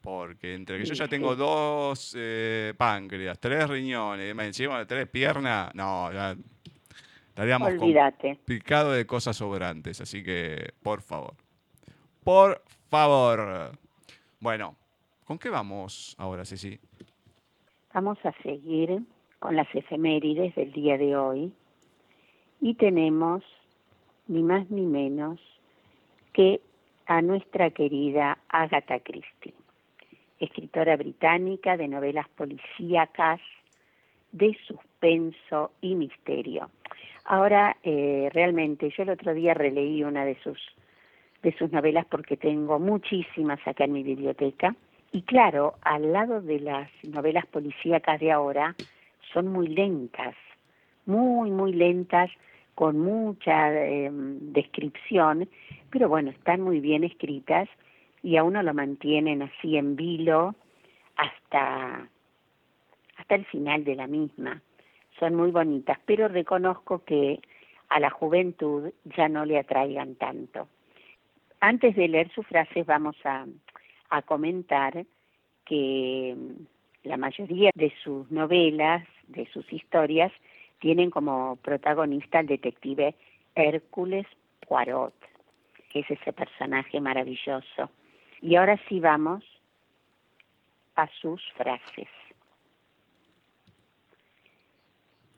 [0.01, 5.09] Porque entre que yo ya tengo dos eh, páncreas, tres riñones, más encima de tres
[5.09, 6.37] piernas, no, ya
[7.29, 8.39] estaríamos Olvídate.
[8.45, 10.01] picado de cosas sobrantes.
[10.01, 11.35] Así que, por favor.
[12.25, 13.73] Por favor.
[14.41, 14.77] Bueno,
[15.25, 16.79] ¿con qué vamos ahora, Ceci?
[17.95, 19.03] Vamos a seguir
[19.39, 21.53] con las efemérides del día de hoy
[22.59, 23.45] y tenemos
[24.29, 25.39] ni más ni menos
[26.33, 26.63] que
[27.05, 29.53] a nuestra querida Agatha Christie,
[30.41, 33.41] escritora británica de novelas policíacas
[34.31, 36.71] de suspenso y misterio.
[37.27, 40.59] Ahora, eh, realmente, yo el otro día releí una de sus
[41.43, 44.77] de sus novelas porque tengo muchísimas acá en mi biblioteca
[45.13, 48.75] y claro, al lado de las novelas policíacas de ahora,
[49.33, 50.35] son muy lentas,
[51.07, 52.31] muy, muy lentas,
[52.75, 55.49] con mucha eh, descripción,
[55.91, 57.69] pero bueno, están muy bien escritas
[58.23, 60.55] y a uno lo mantienen así en vilo
[61.17, 62.09] hasta,
[63.19, 64.63] hasta el final de la misma.
[65.19, 67.41] Son muy bonitas, pero reconozco que
[67.91, 70.69] a la juventud ya no le atraigan tanto.
[71.61, 73.45] Antes de leer sus frases vamos a,
[74.13, 75.07] a comentar
[75.65, 76.37] que
[77.03, 80.31] la mayoría de sus novelas, de sus historias,
[80.81, 83.15] tienen como protagonista al detective
[83.55, 84.27] Hércules
[84.69, 85.15] Poirot,
[85.91, 87.91] que es ese personaje maravilloso.
[88.43, 89.43] Y ahora sí vamos
[90.95, 92.09] a sus frases.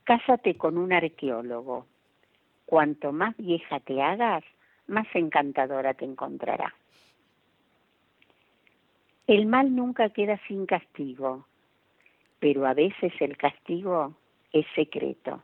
[0.03, 1.87] Cásate con un arqueólogo.
[2.67, 4.43] Cuanto más vieja te hagas,
[4.89, 6.75] más encantadora te encontrará.
[9.27, 11.47] El mal nunca queda sin castigo,
[12.41, 14.15] pero a veces el castigo
[14.53, 15.43] es secreto.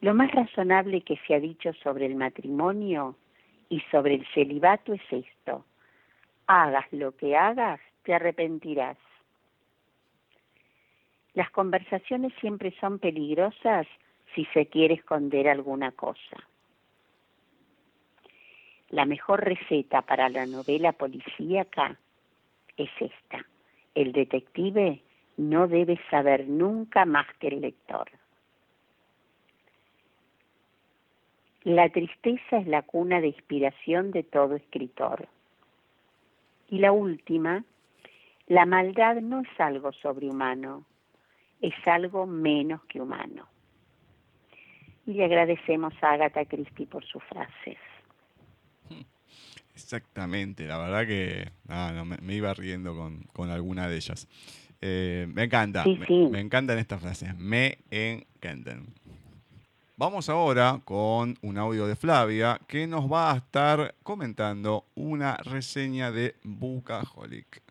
[0.00, 3.16] Lo más razonable que se ha dicho sobre el matrimonio
[3.68, 5.66] y sobre el celibato es esto.
[6.46, 8.96] Hagas lo que hagas, te arrepentirás.
[11.34, 13.86] Las conversaciones siempre son peligrosas
[14.34, 16.36] si se quiere esconder alguna cosa.
[18.90, 21.98] La mejor receta para la novela policíaca
[22.76, 23.44] es esta.
[23.94, 25.02] El detective
[25.36, 28.08] no debe saber nunca más que el lector.
[31.64, 35.26] La tristeza es la cuna de inspiración de todo escritor.
[36.68, 37.64] Y la última,
[38.46, 40.84] la maldad no es algo sobrehumano,
[41.60, 43.48] es algo menos que humano.
[45.06, 47.78] Y le agradecemos a Agatha Christie por sus frases.
[49.74, 54.26] Exactamente, la verdad que no, me, me iba riendo con, con alguna de ellas.
[54.80, 56.28] Eh, me encanta, Sí, me, sí.
[56.30, 58.86] me encantan estas frases, me encantan.
[59.98, 66.10] Vamos ahora con un audio de Flavia que nos va a estar comentando una reseña
[66.10, 67.62] de Bucaholic.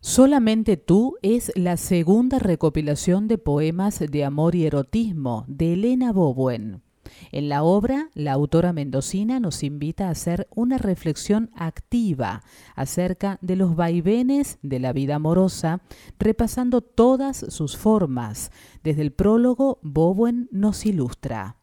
[0.00, 6.82] Solamente tú es la segunda recopilación de poemas de amor y erotismo de Elena Bowen.
[7.30, 12.42] En la obra, la autora mendocina nos invita a hacer una reflexión activa
[12.74, 15.82] acerca de los vaivenes de la vida amorosa,
[16.18, 18.50] repasando todas sus formas.
[18.82, 21.56] Desde el prólogo, Bowen nos ilustra.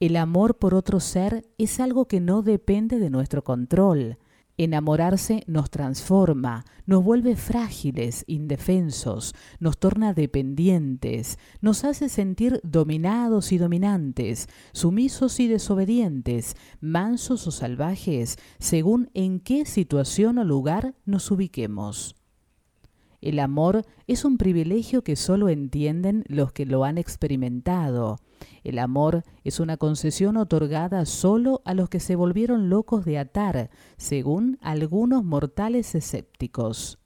[0.00, 4.16] El amor por otro ser es algo que no depende de nuestro control.
[4.62, 13.56] Enamorarse nos transforma, nos vuelve frágiles, indefensos, nos torna dependientes, nos hace sentir dominados y
[13.56, 22.19] dominantes, sumisos y desobedientes, mansos o salvajes, según en qué situación o lugar nos ubiquemos.
[23.20, 28.18] El amor es un privilegio que solo entienden los que lo han experimentado.
[28.64, 33.70] El amor es una concesión otorgada solo a los que se volvieron locos de atar,
[33.98, 36.98] según algunos mortales escépticos.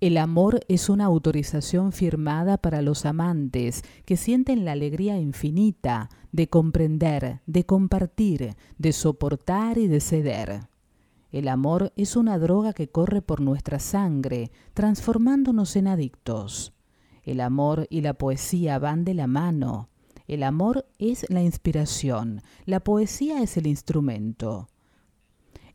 [0.00, 6.48] El amor es una autorización firmada para los amantes que sienten la alegría infinita de
[6.48, 10.71] comprender, de compartir, de soportar y de ceder.
[11.32, 16.74] El amor es una droga que corre por nuestra sangre, transformándonos en adictos.
[17.22, 19.88] El amor y la poesía van de la mano.
[20.28, 24.68] El amor es la inspiración, la poesía es el instrumento.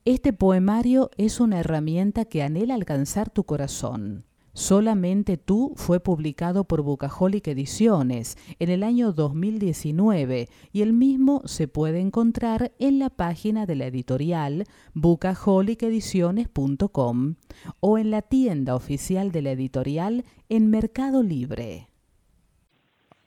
[0.06, 4.27] Este poemario es una herramienta que anhela alcanzar tu corazón.
[4.58, 11.68] Solamente tú fue publicado por Bucaholic Ediciones en el año 2019 y el mismo se
[11.68, 17.36] puede encontrar en la página de la editorial bucaholicediciones.com
[17.82, 21.90] o en la tienda oficial de la editorial en Mercado Libre.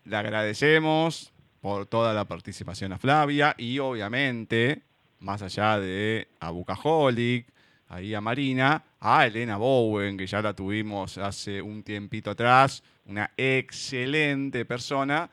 [0.03, 4.83] Le agradecemos por toda la participación a Flavia y obviamente,
[5.21, 7.47] más allá de a Bucaholic,
[7.87, 13.31] ahí a Marina, a Elena Bowen, que ya la tuvimos hace un tiempito atrás, una
[13.37, 15.31] excelente persona.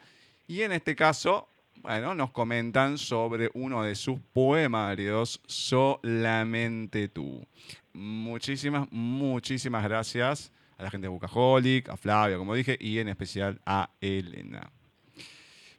[0.47, 1.49] Y en este caso,
[1.81, 7.45] bueno, nos comentan sobre uno de sus poemarios, Solamente tú.
[7.93, 13.59] Muchísimas, muchísimas gracias a la gente de Bucaholic, a Flavia, como dije, y en especial
[13.65, 14.71] a Elena.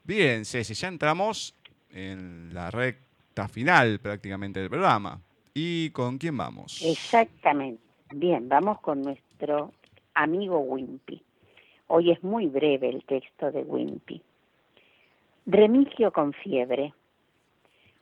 [0.05, 1.55] Bien, Ceci, ya entramos
[1.91, 5.21] en la recta final prácticamente del programa.
[5.61, 6.81] ¿Y con quién vamos?
[6.85, 7.83] Exactamente.
[8.15, 9.73] Bien, vamos con nuestro
[10.15, 11.21] amigo Wimpy.
[11.89, 14.23] Hoy es muy breve el texto de Wimpy.
[15.47, 16.95] Remigio con fiebre.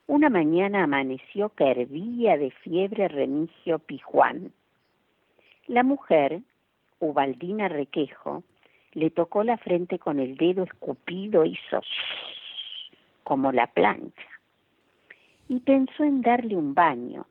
[0.07, 4.53] Una mañana amaneció que hervía de fiebre Remigio Pijuán.
[5.67, 6.43] La mujer,
[7.01, 8.43] Ubaldina Requejo,
[8.93, 11.81] le tocó la frente con el dedo escupido, hizo
[13.25, 14.29] como la plancha,
[15.49, 17.25] y pensó en darle un baño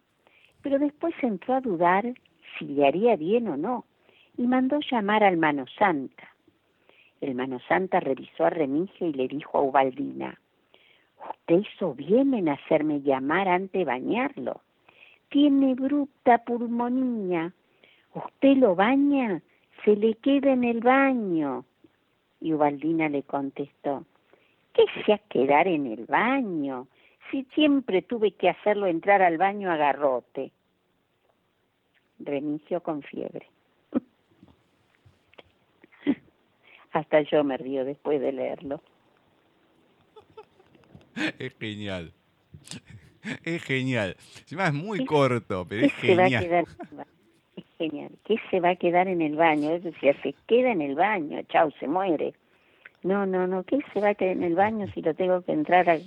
[0.66, 2.12] pero después entró a dudar
[2.58, 3.86] si le haría bien o no
[4.36, 6.28] y mandó llamar al Mano Santa.
[7.22, 10.40] El Mano Santa revisó a Remigio y le dijo a Ubaldina,
[11.30, 14.62] Usted hizo bien en hacerme llamar antes de bañarlo.
[15.30, 17.54] Tiene bruta pulmonía.
[18.16, 19.44] Usted lo baña,
[19.84, 21.64] se le queda en el baño.
[22.42, 24.04] Y Ubaldina le contestó,
[24.74, 26.88] ¿qué se a quedar en el baño?
[27.30, 30.52] Si siempre tuve que hacerlo entrar al baño a garrote.
[32.26, 33.48] Remigio con fiebre.
[36.92, 38.82] Hasta yo me río después de leerlo.
[41.40, 42.14] Es genial.
[43.44, 44.16] Es genial.
[44.40, 46.66] Encima es muy corto, pero es genial.
[47.56, 48.12] es genial.
[48.26, 49.72] ¿Qué se va a quedar en el baño?
[49.72, 52.34] Es decir, se queda en el baño, chau, se muere.
[53.04, 55.52] No, no, no, ¿qué se va a quedar en el baño si lo tengo que
[55.52, 55.98] entrar a,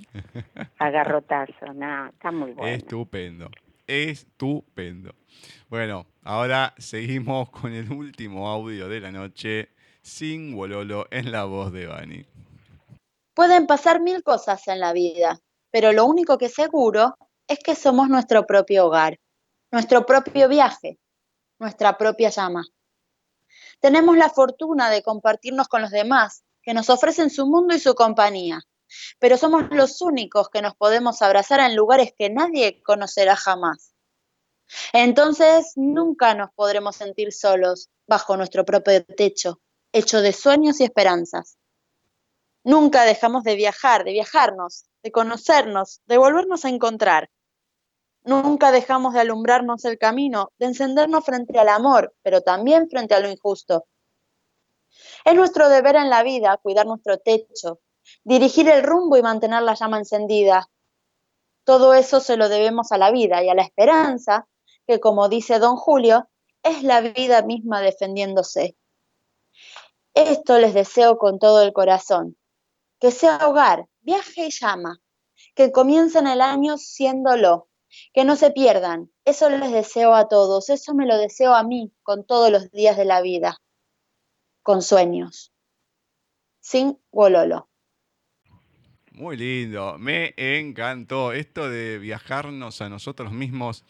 [0.79, 1.73] a garrotazo?
[1.75, 2.77] No, está muy bueno.
[2.77, 3.51] Estupendo,
[3.89, 5.15] estupendo.
[5.69, 9.71] Bueno, ahora seguimos con el último audio de la noche,
[10.03, 12.25] sin Wololo en la voz de Bani.
[13.35, 17.17] Pueden pasar mil cosas en la vida, pero lo único que seguro
[17.47, 19.19] es que somos nuestro propio hogar,
[19.73, 20.99] nuestro propio viaje,
[21.59, 22.65] nuestra propia llama.
[23.81, 27.95] Tenemos la fortuna de compartirnos con los demás que nos ofrecen su mundo y su
[27.95, 28.61] compañía,
[29.19, 33.95] pero somos los únicos que nos podemos abrazar en lugares que nadie conocerá jamás.
[34.93, 39.61] Entonces nunca nos podremos sentir solos bajo nuestro propio techo,
[39.93, 41.57] hecho de sueños y esperanzas.
[42.65, 47.31] Nunca dejamos de viajar, de viajarnos, de conocernos, de volvernos a encontrar.
[48.25, 53.21] Nunca dejamos de alumbrarnos el camino, de encendernos frente al amor, pero también frente a
[53.21, 53.87] lo injusto,
[55.25, 57.81] es nuestro deber en la vida cuidar nuestro techo,
[58.25, 60.71] dirigir el rumbo y mantener la llama encendida.
[61.65, 64.49] Todo eso se lo debemos a la vida y a la esperanza,
[64.87, 66.29] que como dice don Julio,
[66.63, 68.77] es la vida misma defendiéndose.
[70.15, 72.37] Esto les deseo con todo el corazón,
[72.99, 75.01] que sea hogar, viaje y llama,
[75.55, 77.69] que comiencen el año siéndolo,
[78.13, 79.13] que no se pierdan.
[79.25, 82.97] Eso les deseo a todos, eso me lo deseo a mí con todos los días
[82.97, 83.59] de la vida,
[84.63, 85.53] con sueños,
[86.61, 87.68] sin Wololo.
[89.19, 93.85] Muy lindo, me encantó esto de viajarnos a nosotros mismos.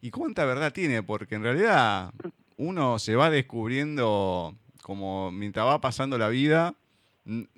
[0.00, 1.02] ¿Y cuánta verdad tiene?
[1.02, 2.10] Porque en realidad
[2.56, 6.74] uno se va descubriendo como mientras va pasando la vida.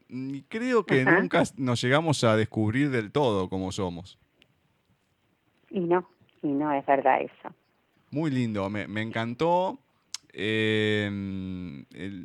[0.09, 4.19] Y creo que nunca nos llegamos a descubrir del todo como somos.
[5.71, 6.09] Y no,
[6.43, 7.55] y no es verdad eso.
[8.11, 9.79] Muy lindo, me, me encantó.
[10.37, 11.09] Eh,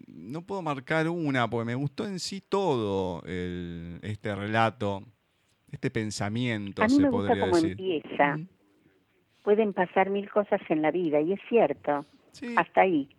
[0.07, 5.03] no puedo marcar una, porque me gustó en sí todo este relato,
[5.71, 8.39] este pensamiento, A mí me gusta cómo empieza.
[9.43, 12.05] Pueden pasar mil cosas en la vida, y es cierto.
[12.55, 13.09] Hasta ahí.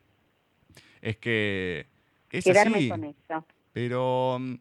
[1.01, 1.87] Es que
[2.31, 2.89] es Quedarme así.
[2.89, 3.47] con eso.
[3.73, 4.55] Pero mm,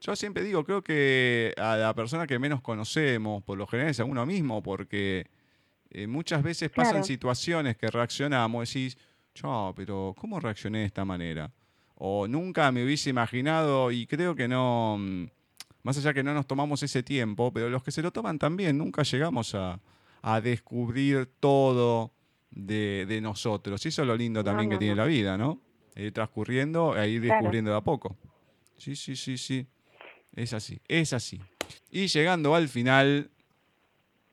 [0.00, 4.00] yo siempre digo, creo que a la persona que menos conocemos, por lo general es
[4.00, 5.26] a uno mismo, porque
[5.90, 8.98] eh, muchas veces pasan situaciones que reaccionamos, decís,
[9.34, 11.50] Chao, pero ¿cómo reaccioné de esta manera?
[11.96, 15.26] O nunca me hubiese imaginado y creo que no, mm,
[15.82, 18.78] más allá que no nos tomamos ese tiempo, pero los que se lo toman también,
[18.78, 19.80] nunca llegamos a,
[20.42, 22.10] descubrir todo
[22.50, 23.84] de, nosotros.
[23.84, 25.60] Y eso es lo lindo también que tiene la vida, ¿no?
[25.96, 28.16] Ir transcurriendo e ir descubriendo de a poco.
[28.78, 29.66] Sí, sí, sí, sí.
[30.34, 31.42] Es así, es así.
[31.90, 33.30] Y llegando al final...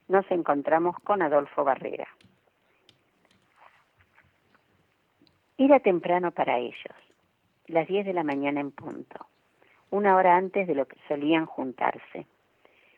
[0.07, 2.07] Nos encontramos con Adolfo Barrera.
[5.63, 6.95] Era temprano para ellos,
[7.67, 9.27] las 10 de la mañana en punto,
[9.91, 12.25] una hora antes de lo que solían juntarse.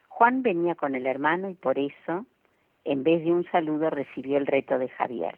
[0.07, 2.26] Juan venía con el hermano y por eso,
[2.86, 5.38] en vez de un saludo, recibió el reto de Javier.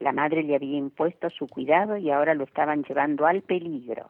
[0.00, 4.08] La madre le había impuesto su cuidado y ahora lo estaban llevando al peligro.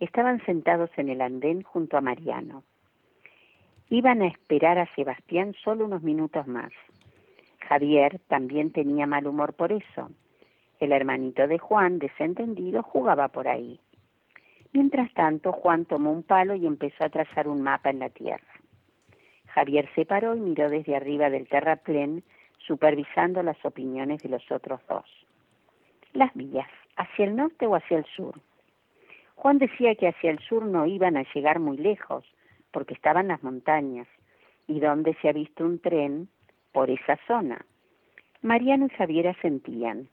[0.00, 2.64] Estaban sentados en el andén junto a Mariano.
[3.90, 6.72] Iban a esperar a Sebastián solo unos minutos más.
[7.68, 10.08] Javier también tenía mal humor por eso
[10.80, 13.80] el hermanito de Juan, desentendido, jugaba por ahí.
[14.72, 18.44] Mientras tanto, Juan tomó un palo y empezó a trazar un mapa en la tierra.
[19.46, 22.24] Javier se paró y miró desde arriba del terraplén,
[22.58, 25.04] supervisando las opiniones de los otros dos.
[26.12, 28.40] Las vías, hacia el norte o hacia el sur.
[29.36, 32.24] Juan decía que hacia el sur no iban a llegar muy lejos,
[32.72, 34.08] porque estaban las montañas,
[34.66, 36.28] y donde se ha visto un tren,
[36.72, 37.64] por esa zona.
[38.42, 40.08] Mariano y Javier asentían.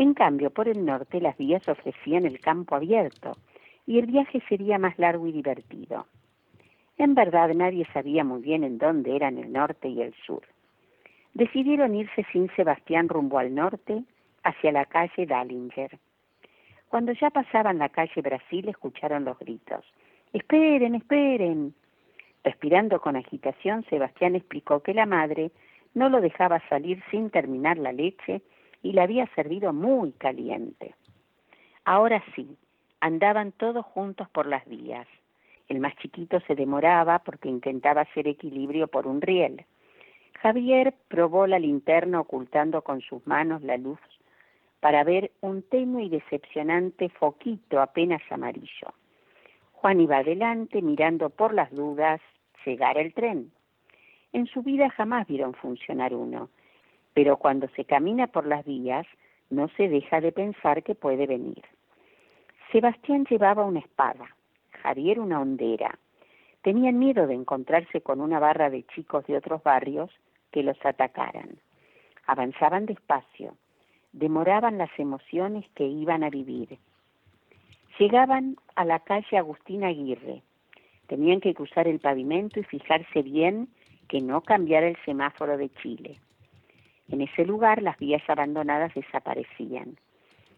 [0.00, 3.36] En cambio, por el norte las vías ofrecían el campo abierto
[3.86, 6.06] y el viaje sería más largo y divertido.
[6.96, 10.40] En verdad nadie sabía muy bien en dónde eran el norte y el sur.
[11.34, 14.02] Decidieron irse sin Sebastián rumbo al norte,
[14.42, 15.98] hacia la calle Dallinger.
[16.88, 19.84] Cuando ya pasaban la calle Brasil escucharon los gritos.
[20.32, 21.74] Esperen, esperen.
[22.42, 25.50] Respirando con agitación, Sebastián explicó que la madre
[25.92, 28.40] no lo dejaba salir sin terminar la leche
[28.82, 30.94] y la había servido muy caliente.
[31.84, 32.56] Ahora sí,
[33.00, 35.06] andaban todos juntos por las vías.
[35.68, 39.64] El más chiquito se demoraba porque intentaba hacer equilibrio por un riel.
[40.40, 44.00] Javier probó la linterna ocultando con sus manos la luz
[44.80, 48.94] para ver un tenue y decepcionante foquito apenas amarillo.
[49.72, 52.20] Juan iba adelante mirando por las dudas
[52.64, 53.52] llegar el tren.
[54.32, 56.48] En su vida jamás vieron funcionar uno,
[57.14, 59.06] pero cuando se camina por las vías
[59.50, 61.62] no se deja de pensar que puede venir.
[62.72, 64.36] Sebastián llevaba una espada,
[64.82, 65.98] Javier una hondera.
[66.62, 70.10] Tenían miedo de encontrarse con una barra de chicos de otros barrios
[70.52, 71.58] que los atacaran.
[72.26, 73.56] Avanzaban despacio,
[74.12, 76.78] demoraban las emociones que iban a vivir.
[77.98, 80.42] Llegaban a la calle Agustín Aguirre.
[81.06, 83.68] Tenían que cruzar el pavimento y fijarse bien
[84.08, 86.20] que no cambiara el semáforo de Chile.
[87.10, 89.96] En ese lugar las vías abandonadas desaparecían.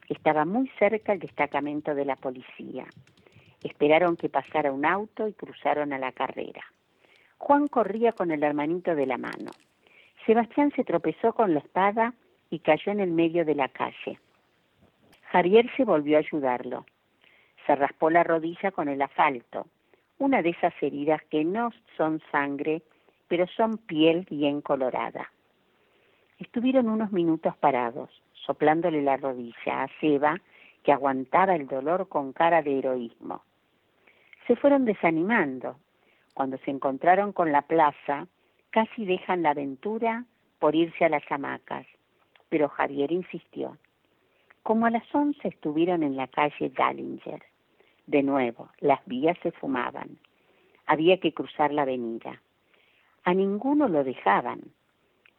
[0.09, 2.84] Estaba muy cerca el destacamento de la policía.
[3.62, 6.62] Esperaron que pasara un auto y cruzaron a la carrera.
[7.38, 9.50] Juan corría con el hermanito de la mano.
[10.26, 12.12] Sebastián se tropezó con la espada
[12.50, 14.18] y cayó en el medio de la calle.
[15.30, 16.84] Javier se volvió a ayudarlo.
[17.66, 19.66] Se raspó la rodilla con el asfalto,
[20.18, 22.82] una de esas heridas que no son sangre,
[23.28, 25.32] pero son piel bien colorada.
[26.43, 30.40] Estuvieron unos minutos parados, soplándole la rodilla a Seba,
[30.82, 33.45] que aguantaba el dolor con cara de heroísmo.
[34.49, 35.76] Se fueron desanimando.
[36.34, 38.26] Cuando se encontraron con la plaza,
[38.70, 40.24] casi dejan la aventura
[40.59, 41.86] por irse a las hamacas,
[42.49, 43.78] pero Javier insistió.
[44.64, 47.43] Como a las once estuvieron en la calle Gallinger.
[48.09, 50.18] De nuevo, las vías se fumaban.
[50.86, 52.43] Había que cruzar la avenida.
[53.22, 54.62] A ninguno lo dejaban.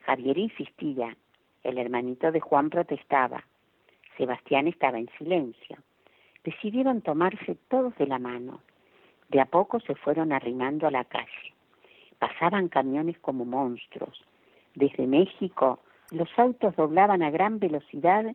[0.06, 1.16] Javier insistía.
[1.64, 3.44] El hermanito de Juan protestaba.
[4.18, 5.78] Sebastián estaba en silencio.
[6.44, 8.62] Decidieron tomarse todos de la mano.
[9.30, 11.54] De a poco se fueron arrimando a la calle.
[12.20, 14.24] Pasaban camiones como monstruos.
[14.76, 15.80] Desde México
[16.12, 18.26] los autos doblaban a gran velocidad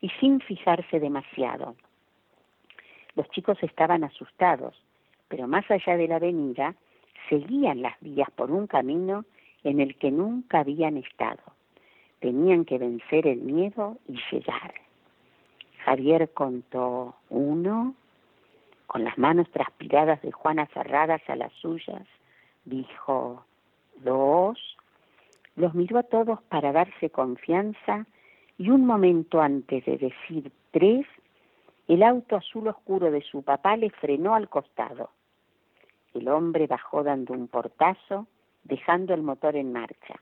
[0.00, 1.76] y sin fijarse demasiado.
[3.14, 4.82] Los chicos estaban asustados,
[5.28, 6.74] pero más allá de la avenida
[7.28, 9.24] seguían las vías por un camino
[9.64, 11.42] en el que nunca habían estado.
[12.20, 14.74] Tenían que vencer el miedo y llegar.
[15.84, 17.94] Javier contó uno,
[18.86, 22.06] con las manos transpiradas de Juana cerradas a las suyas,
[22.64, 23.44] dijo
[24.02, 24.58] dos,
[25.56, 28.06] los miró a todos para darse confianza
[28.58, 31.06] y un momento antes de decir tres,
[31.86, 35.10] el auto azul oscuro de su papá le frenó al costado.
[36.14, 38.26] El hombre bajó dando un portazo,
[38.68, 40.20] dejando el motor en marcha.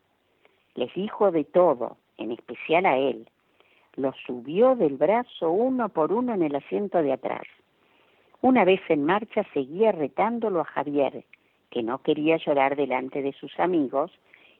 [0.75, 3.29] Les dijo de todo, en especial a él.
[3.97, 7.47] Lo subió del brazo uno por uno en el asiento de atrás.
[8.43, 11.25] Una vez en marcha seguía retándolo a Javier,
[11.71, 14.13] que no quería llorar delante de sus amigos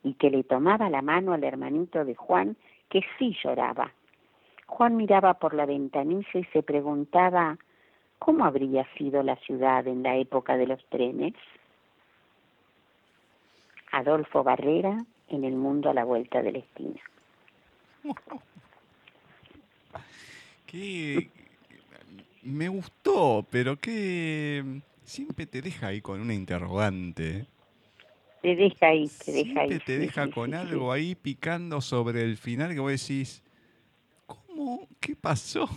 [0.03, 2.57] y que le tomaba la mano al hermanito de Juan,
[2.89, 3.93] que sí lloraba.
[4.67, 7.59] Juan miraba por la ventanilla y se preguntaba
[8.19, 11.35] cómo habría sido la ciudad en la época de los trenes.
[13.93, 17.01] Adolfo Barrera en el mundo a la vuelta de la esquina.
[20.67, 21.31] Qué,
[22.43, 27.47] me gustó, pero que siempre te deja ahí con una interrogante.
[28.43, 29.69] Te deja ahí, te deja ahí.
[29.69, 33.43] Siempre te deja con algo ahí picando sobre el final que vos decís,
[34.27, 34.87] ¿cómo?
[35.01, 35.69] ¿Qué pasó?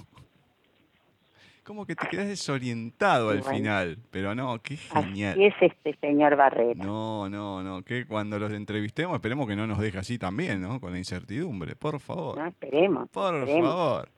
[1.70, 5.34] Como que te quedas desorientado al final, pero no, qué genial.
[5.34, 6.84] Así es este señor Barrera.
[6.84, 10.82] No, no, no, que cuando los entrevistemos esperemos que no nos deje así también, ¿no?
[10.82, 12.40] Con la incertidumbre, por favor.
[12.40, 13.08] No, esperemos.
[13.12, 13.70] Por esperemos.
[13.70, 14.10] favor.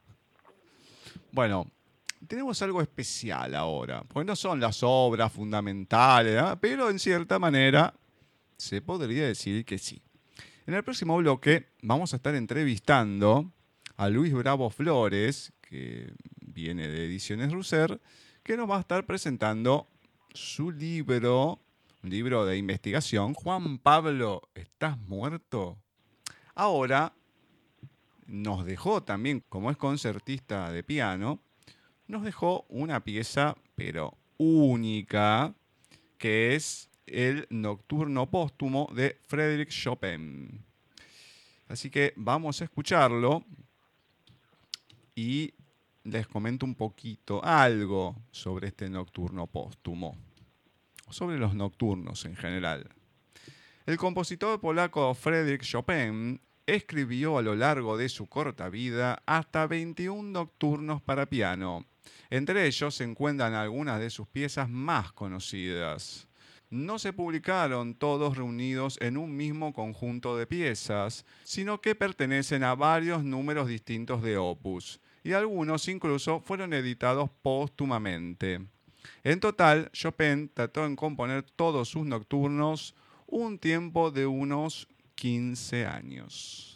[1.33, 1.67] Bueno,
[2.25, 6.57] tenemos algo especial ahora, porque no son las obras fundamentales, ¿ah?
[6.57, 7.93] pero en cierta manera
[8.55, 10.01] se podría decir que sí.
[10.65, 13.51] En el próximo bloque vamos a estar entrevistando
[13.97, 16.13] a Luis Bravo Flores, que
[16.53, 17.99] viene de Ediciones Russer,
[18.43, 19.87] que nos va a estar presentando
[20.33, 21.59] su libro,
[22.03, 25.77] un libro de investigación, Juan Pablo, ¿estás muerto?
[26.55, 27.13] Ahora
[28.27, 31.41] nos dejó también, como es concertista de piano,
[32.07, 35.53] nos dejó una pieza, pero única,
[36.17, 40.63] que es el Nocturno Póstumo de Frédéric Chopin.
[41.67, 43.45] Así que vamos a escucharlo
[45.15, 45.53] y
[46.03, 50.17] les comento un poquito algo sobre este Nocturno Póstumo,
[51.09, 52.89] sobre los nocturnos en general.
[53.85, 60.29] El compositor polaco Frédéric Chopin escribió a lo largo de su corta vida hasta 21
[60.31, 61.85] nocturnos para piano.
[62.29, 66.27] Entre ellos se encuentran algunas de sus piezas más conocidas.
[66.69, 72.75] No se publicaron todos reunidos en un mismo conjunto de piezas, sino que pertenecen a
[72.75, 78.61] varios números distintos de opus, y algunos incluso fueron editados póstumamente.
[79.23, 82.95] En total, Chopin trató en componer todos sus nocturnos
[83.27, 86.70] un tiempo de unos 15 años.